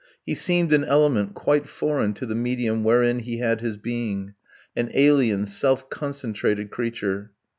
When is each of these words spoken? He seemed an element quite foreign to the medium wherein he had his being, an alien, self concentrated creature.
He 0.25 0.33
seemed 0.33 0.73
an 0.73 0.83
element 0.83 1.35
quite 1.35 1.69
foreign 1.69 2.15
to 2.15 2.25
the 2.25 2.33
medium 2.33 2.83
wherein 2.83 3.19
he 3.19 3.37
had 3.37 3.61
his 3.61 3.77
being, 3.77 4.33
an 4.75 4.89
alien, 4.95 5.45
self 5.45 5.91
concentrated 5.91 6.71
creature. 6.71 7.33